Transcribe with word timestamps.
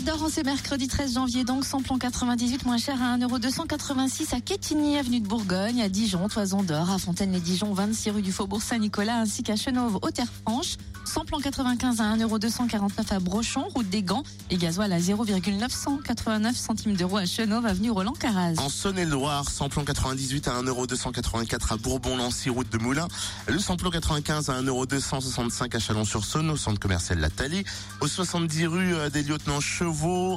En 0.00 0.02
d'Or, 0.02 0.28
c'est 0.30 0.44
mercredi 0.44 0.88
13 0.88 1.14
janvier, 1.14 1.44
donc 1.44 1.64
samplon 1.64 1.98
98 1.98 2.64
moins 2.64 2.78
cher 2.78 3.02
à 3.02 3.18
1,286€ 3.18 4.34
à 4.34 4.40
Quétigny, 4.40 4.96
avenue 4.96 5.20
de 5.20 5.26
Bourgogne, 5.26 5.82
à 5.82 5.90
Dijon, 5.90 6.26
Toison 6.28 6.62
d'Or, 6.62 6.90
à 6.90 6.98
Fontaine-les-Dijon, 6.98 7.74
26 7.74 8.10
rue 8.10 8.22
du 8.22 8.32
Faubourg 8.32 8.62
Saint-Nicolas, 8.62 9.18
ainsi 9.18 9.42
qu'à 9.42 9.56
Chenauve, 9.56 9.98
aux 10.00 10.10
Terres 10.10 10.32
Franches. 10.46 10.76
Samplon 11.04 11.40
95 11.40 12.00
à 12.00 12.16
1,249€ 12.16 13.14
à 13.14 13.18
Brochon, 13.20 13.68
route 13.74 13.88
des 13.90 14.02
Gants, 14.02 14.22
et 14.50 14.56
gasoil 14.56 14.92
à 14.92 15.00
0,989 15.00 16.56
centimes 16.56 16.94
d'euros 16.94 17.18
à 17.18 17.26
Chenauve, 17.26 17.66
avenue 17.66 17.90
Roland 17.90 18.12
Caraz. 18.12 18.54
En 18.58 18.68
Saône-et-Loire, 18.68 19.48
samplon 19.50 19.84
98 19.84 20.48
à 20.48 20.62
1,284€ 20.62 21.74
à 21.74 21.76
Bourbon-Lancy, 21.76 22.48
route 22.48 22.70
de 22.70 22.78
Moulins. 22.78 23.08
Le 23.48 23.58
samplon 23.58 23.90
95 23.90 24.48
à 24.50 24.62
1,265€ 24.62 25.76
à 25.76 25.78
Chalon-sur-Saône, 25.78 26.50
au 26.50 26.56
centre 26.56 26.78
commercial 26.78 27.18
La 27.18 27.28
Thalie. 27.28 27.64
Au 28.00 28.06
70 28.06 28.66
rue 28.66 28.94
euh, 28.94 29.10
des 29.10 29.22
Lieutenants 29.22 29.60
Chevaux. 29.60 29.90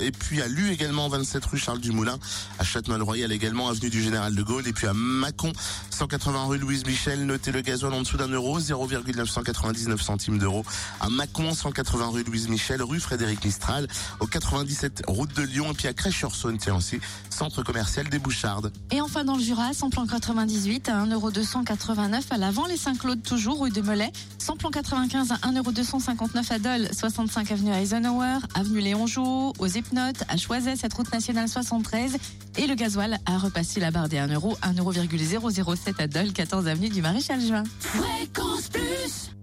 Et 0.00 0.10
puis 0.10 0.42
à 0.42 0.48
Lu 0.48 0.70
également, 0.72 1.08
27 1.08 1.44
rue 1.44 1.58
Charles 1.58 1.80
Dumoulin. 1.80 2.18
À 2.58 2.64
Châtenois-le-Royal 2.64 3.30
également, 3.32 3.68
avenue 3.68 3.90
du 3.90 4.02
Général 4.02 4.34
de 4.34 4.42
Gaulle. 4.42 4.66
Et 4.66 4.72
puis 4.72 4.86
à 4.86 4.92
Mâcon, 4.94 5.52
180 5.94 6.46
rue 6.46 6.58
Louise 6.58 6.84
Michel. 6.86 7.24
Notez 7.24 7.52
le 7.52 7.60
gasoil 7.60 7.94
en 7.94 8.02
dessous 8.02 8.16
d'un 8.16 8.28
euro, 8.28 8.58
0,999 8.58 10.02
centimes 10.02 10.38
d'euros. 10.38 10.64
À 11.00 11.08
Mâcon, 11.08 11.54
180 11.54 12.08
rue 12.08 12.24
Louise 12.24 12.48
Michel, 12.48 12.82
rue 12.82 12.98
Frédéric 12.98 13.44
Mistral. 13.44 13.86
Au 14.18 14.26
97 14.26 15.04
route 15.06 15.32
de 15.36 15.42
Lyon. 15.42 15.70
Et 15.70 15.74
puis 15.74 15.86
à 15.86 15.92
Crèche-sur-Saône, 15.92 16.58
tiens 16.58 16.74
aussi, 16.74 16.98
centre 17.30 17.62
commercial 17.62 18.08
des 18.08 18.18
Bouchardes. 18.18 18.72
Et 18.90 19.00
enfin 19.00 19.24
dans 19.24 19.36
le 19.36 19.42
Jura, 19.42 19.72
samplon 19.72 20.06
98 20.06 20.88
à 20.88 21.04
1,289€ 21.04 22.22
à 22.30 22.38
l'avant 22.38 22.66
les 22.66 22.76
Saint-Claude 22.76 23.22
toujours 23.22 23.62
rue 23.62 23.70
de 23.70 23.80
Melay, 23.80 24.10
samplon 24.38 24.70
95 24.70 25.30
à 25.30 25.36
1,259€ 25.36 26.52
à 26.52 26.58
Dole, 26.58 26.88
65 26.92 27.52
avenue 27.52 27.72
Eisenhower, 27.72 28.38
avenue 28.54 28.80
Léon 28.80 29.06
Jouot, 29.06 29.52
aux 29.58 29.66
Hypnotes, 29.66 30.24
à 30.28 30.36
Choiset, 30.36 30.74
cette 30.74 30.94
route 30.94 31.12
nationale 31.12 31.48
73 31.48 32.16
et 32.56 32.66
le 32.66 32.74
gasoil 32.74 33.18
a 33.26 33.38
repassé 33.38 33.80
la 33.80 33.90
barre 33.90 34.08
des 34.08 34.18
1€, 34.18 34.58
1,007€ 34.60 35.83
7 35.84 36.00
à 36.00 36.08
14 36.32 36.66
avenue 36.66 36.88
du 36.88 37.02
Maréchal 37.02 37.40
Juin. 37.42 37.62
Fréquence 37.78 38.68
Plus 38.68 39.34